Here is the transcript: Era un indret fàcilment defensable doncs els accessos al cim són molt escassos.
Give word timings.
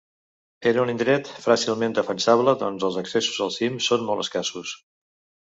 Era 0.69 0.79
un 0.83 0.91
indret 0.93 1.29
fàcilment 1.43 1.93
defensable 1.99 2.57
doncs 2.63 2.87
els 2.89 2.99
accessos 3.03 3.37
al 3.49 3.53
cim 3.59 3.79
són 3.91 4.09
molt 4.11 4.27
escassos. 4.27 4.75